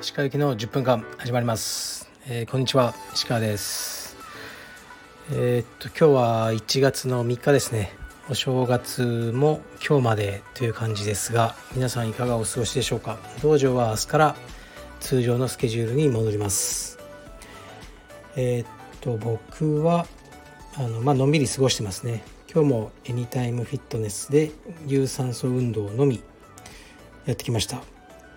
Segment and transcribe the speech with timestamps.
[0.00, 2.92] 石川行きの10分間始まります、えー、こんにちは。
[3.14, 4.16] 石川です。
[5.30, 7.92] えー、っと今日は1月の3日ですね。
[8.28, 13.20] お正月も今日までという感じですが皆さんいかがお過ごしでしょうか。
[13.42, 14.36] 道場は明日から
[14.98, 16.98] 通常のスケジュールに戻ります。
[18.34, 18.66] えー、っ
[19.00, 20.04] と僕は
[20.76, 22.24] あのまあのんびり過ごしてますね。
[22.52, 24.50] 今日もエニタイムフィットネスで
[24.84, 26.20] 有酸素運動のみ
[27.24, 27.80] やってきました。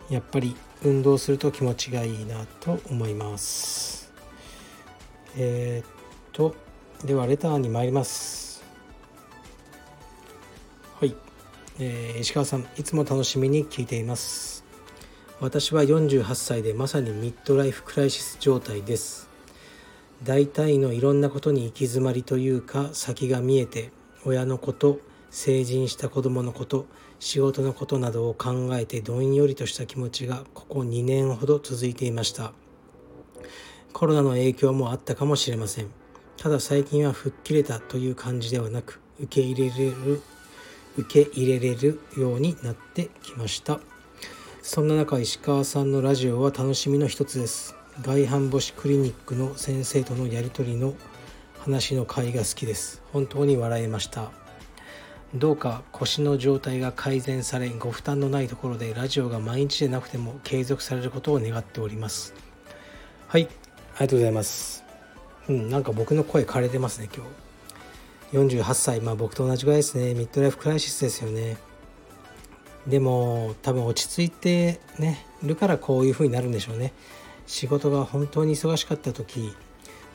[0.07, 4.13] やっぱり運動すると気持ちがいいなと思います。
[5.35, 5.91] えー、っ
[6.31, 6.53] と
[7.03, 8.63] ではレターに参ります。
[10.99, 11.15] はい、
[11.79, 14.63] えー、石川さんいつも楽しみに聞いています。
[15.39, 19.27] 私は48歳でまさにミッドライフクライシス状態です。
[20.21, 23.89] 大体のいろんなことに行き詰まりというか先が見えて
[24.25, 26.85] 親のこと成人した子供のこと
[27.19, 32.53] 仕事のことなどを考えてどんよりとした気持ちがここ2年ほど続いていました。
[33.93, 35.87] コロナの影響もあったかもしれません。
[36.37, 40.21] ただ最近は吹っ切れたという感じではなく受け入れれる
[40.97, 43.79] 受け入れれるようになってきました。
[44.61, 47.75] そんな中石川さんのラジオは楽しみの一つです。
[48.01, 50.93] 外反母趾クリニックの先生とのやり取りの
[51.63, 53.01] 話の回が好きです。
[53.13, 54.31] 本当に笑えました。
[55.33, 62.33] どうか腰の状態が改善されご負担のないところでラジオが毎日でなくても継続されることを願っております。
[63.29, 63.49] はいあり
[64.01, 64.83] がとうございます。
[65.47, 67.25] うんなんか僕の声枯れてますね今
[68.43, 68.57] 日。
[68.57, 68.99] 48歳。
[68.99, 70.13] まあ僕と同じぐらいですね。
[70.15, 71.55] ミッドライフクライシスですよね。
[72.87, 76.91] でも多分落ち着いてねるからこういう風になるんでしょうね。
[77.47, 79.55] 仕事が本当に忙しかった時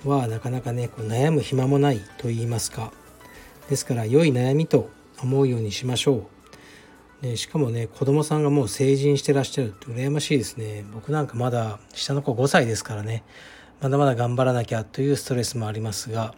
[0.04, 2.92] はなかなかねこう悩む暇もないと言いますか。
[3.68, 4.90] ですから良い悩みと
[5.22, 6.28] 思うようにしましょ
[7.22, 7.22] う。
[7.22, 10.84] でしかもね子供さんがもう成人してらっしゃるって羨ましいですね。
[10.92, 13.24] 僕なんかまだ下の子5歳ですからね。
[13.80, 16.34] まだまだ頑張らなきゃというストレスもありますが。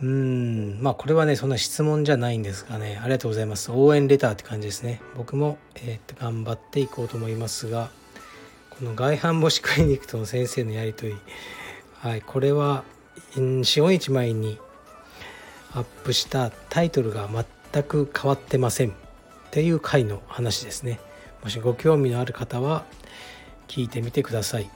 [0.00, 2.98] うーんまあこれはねそんな質問じゃないんですがね。
[3.00, 3.70] ありがとうございます。
[3.70, 5.00] 応援レターって感じですね。
[5.16, 7.90] 僕も、えー、っと頑張っていこうと思いますが。
[8.78, 11.18] この外反母趾クリニックとの先生のやり取り。
[12.00, 12.84] はいこれは
[13.34, 14.58] 45日前に
[15.74, 17.28] アップしたタイトルが
[17.72, 18.90] 全く変わってません。
[18.90, 18.92] っ
[19.50, 21.00] ていう回の話ですね。
[21.42, 22.84] もしご興味のある方は
[23.66, 24.62] 聞いてみてください。
[24.62, 24.70] あり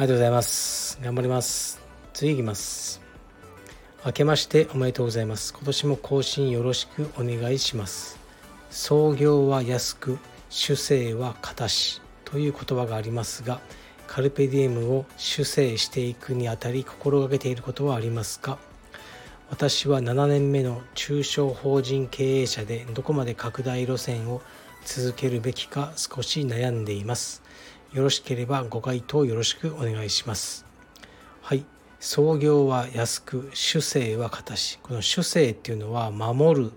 [0.00, 0.98] がとうございます。
[1.00, 1.80] 頑張ります。
[2.12, 3.00] 次いきます。
[4.04, 5.52] 明けましておめでとうございます。
[5.52, 8.18] 今年も更新よろしくお願いします。
[8.70, 13.60] 創業は安く主生は形という言葉がありますが
[14.12, 18.58] カルペディエムを主生していくにあたり心がけていることはありますか？
[19.50, 24.42] 私は7年目の中小法人経営者でどこまで拡大路線を
[24.84, 27.40] 続けるべきか少し悩んでいます。
[27.92, 30.66] よろしければご回答よろしくお願いします。
[31.40, 31.64] はい。
[32.00, 34.80] 創業は安く、主生は形。
[34.80, 36.72] この主生っていうのは守る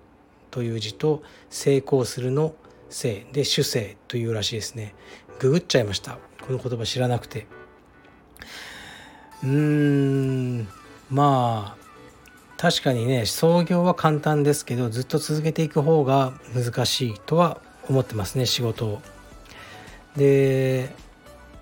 [0.52, 2.54] という字と成功するの
[2.94, 4.94] 生で主生というらしいですね。
[5.40, 6.18] ググっちゃいました。
[6.42, 7.48] この言葉知らなくて。
[9.44, 10.68] うーん、
[11.10, 11.84] まあ、
[12.58, 17.60] 確かにね創業は簡単ですけどずっと続けていく方が難しいとは
[17.90, 19.02] 思ってますね仕事を。
[20.16, 20.90] で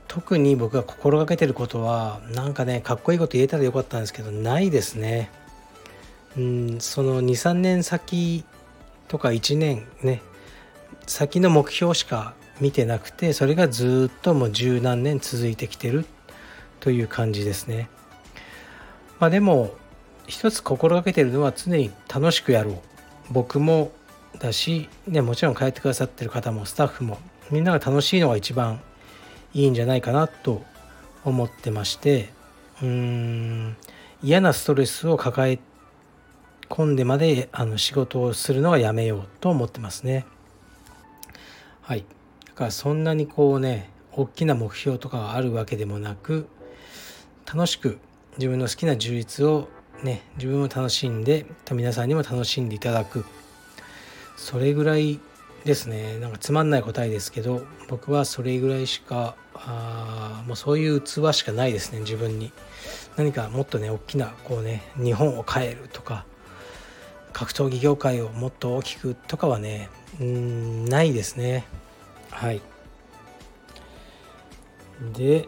[0.08, 5.32] 特に僕が心がけてることはなんかねかっこいいこと言えたらよかったんですけどないですね。
[6.38, 8.44] うんその23年先
[9.08, 10.22] とか1年ね
[11.08, 16.06] 先の目標しか見てなくてそれがずっともう十何年続いてきてる
[16.80, 17.90] という感じですね。
[19.20, 19.72] まあでも
[20.28, 22.80] 一つ心がけてるのは常に楽しくやろう
[23.32, 23.92] 僕も
[24.40, 27.20] だし、ね、もちろん帰ってくださってる方もスタッフも
[27.52, 28.82] みんなが楽しいのが一番
[29.54, 30.64] いいんじゃないかなと
[31.26, 32.30] 思ってまして
[32.82, 33.78] うーん
[34.24, 35.60] 嫌なストレスを抱え
[36.70, 40.26] 込んでまであの仕事をするのはやめようと思ってますね。
[41.92, 42.06] はい。
[42.46, 46.48] だからそんなにこうね大きな目標とかがあるわけでもなく
[47.46, 48.00] 楽しく
[48.38, 49.68] 自分の好きな充実を
[50.02, 53.26] ね自分も楽しんで皆さんにも楽しんでいただく。
[54.38, 55.20] それぐらい
[55.66, 56.18] ですね。
[56.20, 62.54] なんかつまんない答えですけど僕はそれぐらいしかあもうそういう器しかないですね自分に。
[63.18, 66.26] 何かもっとね大きなこうね日本を変えるとか
[67.34, 69.90] 格闘技業界をもっと大きくとかはね
[70.20, 71.66] うんないですね。
[72.30, 72.62] はい。
[75.14, 75.48] で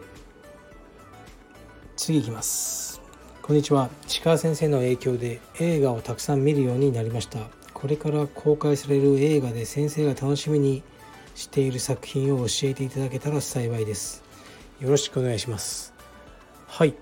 [1.96, 3.00] 次いきます。
[3.42, 3.90] こんにちは。
[4.06, 7.38] 石川先生の影響で映画をたくさん見るようになりました。
[7.72, 10.82] これから公開される映画で先生が楽しみに
[11.34, 14.24] している作品を教えていただけたら幸いです。
[14.80, 15.92] よろしくお願いします。
[16.66, 16.94] はい。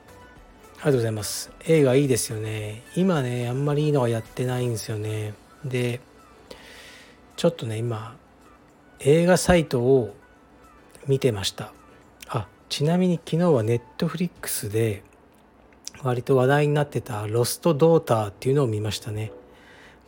[0.82, 1.52] りがとうございます。
[1.66, 2.82] 映画いいですよね。
[2.96, 5.32] 今ねあんまりいいのはやってないんですよね。
[5.64, 6.00] で
[7.36, 8.16] ちょっとね今
[8.98, 10.12] 映画サイトを
[11.06, 11.72] 見てました。
[12.26, 15.04] あちなみに昨日はネットフリックスで
[16.02, 19.30] 割と話題になってた「ロスト・ドーター」っていうのを見ましたね。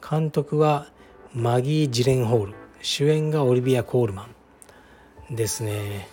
[0.03, 0.88] 監督は
[1.32, 2.55] マギー・ジレンホール。
[2.82, 4.29] 主演がオリビア・コールマ
[5.31, 5.37] ン。
[5.37, 6.09] ですね。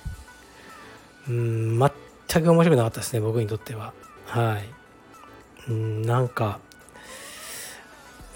[1.28, 3.94] うん全く面白くなかったですね僕にとっては。
[4.31, 4.63] はい。
[5.69, 6.60] うんなんか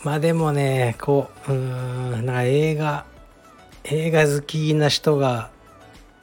[0.04, 3.06] まあでもねこううんなんか映画
[3.86, 5.50] 映画好きな人が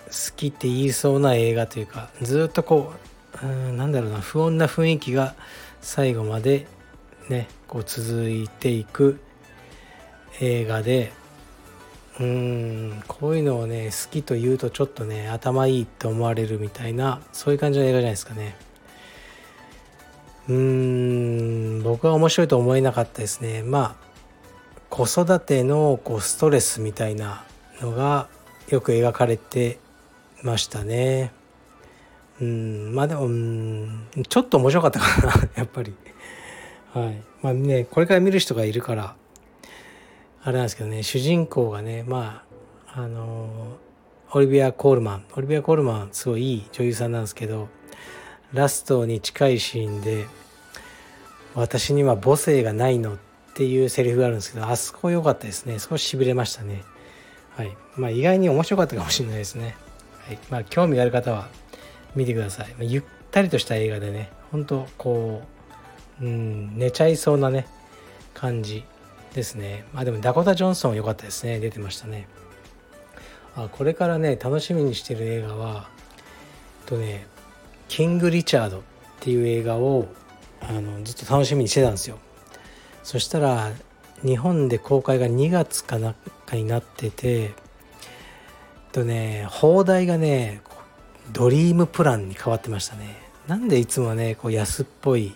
[0.06, 2.92] 好きって言いそうな映画というかずっとこ
[3.42, 5.34] ううんなんだろうな不穏な雰囲気が
[5.80, 6.66] 最後まで
[7.30, 9.20] ねこう続いていく
[10.40, 11.12] 映画で
[12.20, 18.54] うんこういうのをね好きと言うとちょっとね頭いいって思われるみたいなそういう感じの映画じゃないですかね。
[20.48, 23.62] うーん僕は面白いと思えなかったですね。
[23.62, 24.12] まあ
[24.90, 27.44] 子育てのこうストレスみたいな
[27.80, 28.28] のが
[28.68, 29.78] よく描かれて
[30.42, 31.32] ましたね。
[32.40, 35.94] うんまあでもうんちょっと面白かったかな やっぱり。
[36.92, 37.22] はい。
[37.42, 39.16] まあねこれから見る人がいるから
[40.44, 42.42] あれなんですけどね主人公がねま
[42.88, 43.78] ああの
[44.32, 47.68] オリビア・コールマンオリビア・コールマンすごいいい女優さんなんですけど
[48.52, 50.26] ラストに近いシーンで
[51.54, 53.18] 「私には母性がないの」っ
[53.54, 55.78] ていうセリフがあるんですけどあそこ良かったですね。
[55.78, 56.82] 少ししびれましたね。
[57.56, 57.76] はい。
[57.96, 59.76] まあ意外に面白かったかもしれないですね。
[60.26, 60.38] はい。
[60.50, 61.48] まあ興味がある方は
[62.14, 65.42] 見てください、まあ、ゆったりとした映画でね本当こ
[66.20, 67.66] ううん寝ちゃいそうなね
[68.34, 68.84] 感じ
[69.34, 69.84] ですね。
[69.92, 71.58] まあでもダコタ・ジョンソン良かったですね。
[71.58, 72.28] 出てましたね。
[73.56, 75.88] あこれからね楽しみにしてる映画は
[76.86, 77.26] とね
[77.92, 78.80] キング・リチャードっ
[79.20, 80.06] ていう映画を
[80.62, 82.16] あのずっと楽しみにしてたんですよ。
[83.02, 83.70] そしたら
[84.24, 86.14] 日本で公開が2月かなん
[86.46, 87.52] かになってて
[88.92, 90.62] とね放題がね
[91.34, 93.14] ドリームプランに変わってましたね。
[93.46, 95.34] なんでいつもねこう安っぽい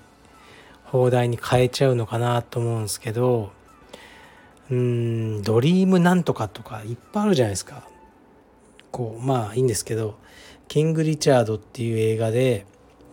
[0.85, 3.53] 放題に変えちゃうのかなと思うんですけど
[4.71, 7.87] うんドリームなんとかとかいっぱいあるじゃないですか。
[8.93, 10.17] こうまあいいんですけど
[10.69, 12.67] キング・リチャードっていう映画で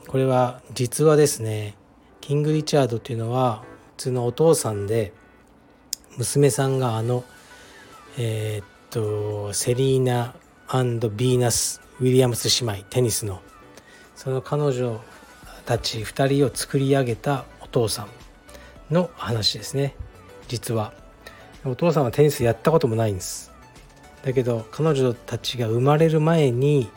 [0.07, 1.75] これは実話ですね。
[2.21, 3.63] キング・リチャードっていうのは
[3.97, 5.13] 普通のお父さんで
[6.17, 7.23] 娘さんがあの
[8.17, 10.35] えー、っとセリーナ
[10.71, 13.41] ビーナス・ウィリアムス姉妹テニスの。
[14.15, 15.01] その彼女
[15.65, 19.95] たち2人を作り上げたお父さんの話ですね。
[20.47, 20.93] 実は
[21.65, 23.51] お父さんはテニスやったこともないんです。
[24.23, 26.89] だけど彼女たちが生まれる前に、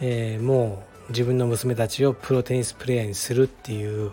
[0.00, 4.10] えー、もう自分の娘たちをプロテニスプレーヤーにするっていう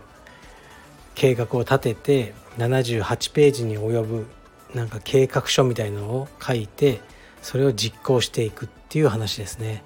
[1.16, 4.28] 計画を立てて78ページに及ぶ
[4.74, 7.01] なんか計画書みたいのを書いて
[7.42, 9.83] それを実行していくっていう話ですね。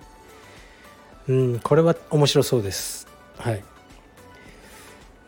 [1.27, 3.07] うんこれは面白そうです。
[3.37, 3.63] はい。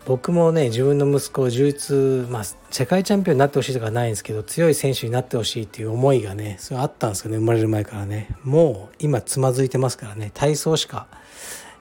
[0.08, 8.30] 僕もね自分の息子を充実まあ世界チャンピオンになってほしいとかないんですけど強い選手になってほしいっていう思いがねそれあったんですよね生まれる前からね。
[8.46, 10.32] もう今つまずいてますからね。
[10.34, 11.08] 体操しか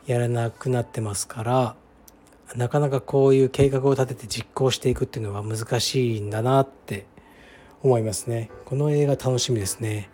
[0.09, 1.76] やらなくなってますから
[2.56, 7.06] なかなかこういう計画を立てて実行していくっていうのは難しいんだなって
[7.85, 8.50] 思いますね。
[8.64, 10.11] この映画楽しみですね。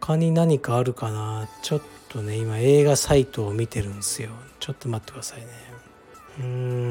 [0.00, 1.48] 他に何かあるかな？
[1.62, 4.32] ちょっとね今映画サイトを見てるんですよ。
[4.60, 5.46] ちょっと待ってくださいね。
[6.38, 6.85] うん。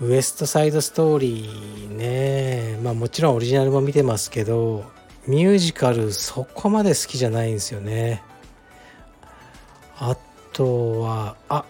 [0.00, 2.78] ウエストサイドストーリーね。
[2.82, 4.84] まあもちろんオリジナルも見てますけど
[5.26, 8.22] ミュージカルそこまで好きじゃないんですよね。
[9.98, 10.16] あ
[10.52, 11.64] とはあ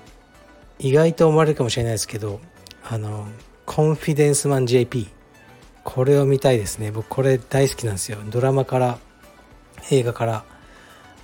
[0.81, 2.41] 意外と思われるかもしれないですけど
[2.83, 3.27] あの
[3.65, 5.09] コンフィデンスマン JP
[5.85, 6.91] これを見たいですね。
[6.91, 8.19] 僕これ大好きなんですよ。
[8.29, 8.99] ドラマから
[9.91, 10.45] 映画から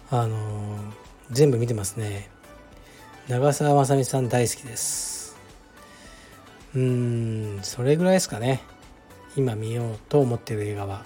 [0.08, 0.78] あの
[1.32, 2.30] 全部見てますね。
[3.26, 5.21] 長澤まさみさん大好きです。
[6.74, 8.62] うんそれぐらいですかね。
[9.36, 11.04] 今見ようと思ってる映画は。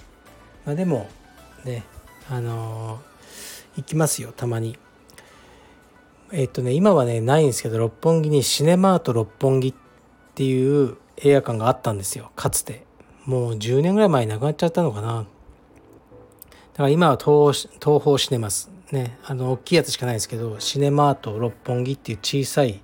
[0.64, 1.08] まあでも
[1.64, 1.84] ね
[2.28, 3.00] あの
[3.76, 4.78] 行きますよたまに。
[6.32, 9.74] えっとね今はねないんですけど六本木にシネマート六本木っ
[10.34, 12.30] ていう映画館があったんですよ。
[12.36, 12.84] かつて。
[13.24, 15.26] もう10年ぐらい前になくなっちゃったのかな。
[16.74, 18.70] だから今は東東宝シネマス。
[18.92, 22.80] ねあの大きいやつしかないですけどシネマート六本木っていう小さい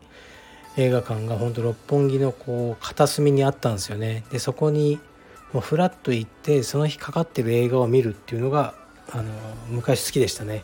[0.76, 4.24] 映画館が本当六本木のこう片隅にあったんですよね。
[4.30, 4.98] でそこに
[5.52, 8.74] もうフラッと行ってその日かかってる映画を見るっていうのが
[9.10, 9.24] あの
[9.68, 10.62] 昔好きでしたね。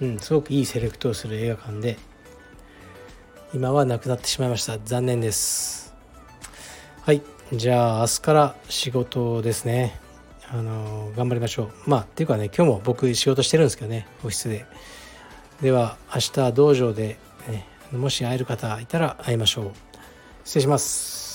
[0.00, 1.98] うんすごくいいセレクトをする映画館で
[3.52, 4.78] 今はなくなってしまいました。
[4.84, 5.94] 残念です。
[7.02, 10.00] はいじゃあ明日から仕事ですね。
[10.50, 11.90] あの頑張りましょう。
[11.90, 14.64] まあっていうかね今日も僕仕事してるんですけどねオフィスで。
[15.60, 17.18] では明日道場で、
[17.48, 19.72] ね、もし会える方いたら会いましょう。
[20.44, 21.27] 失礼します。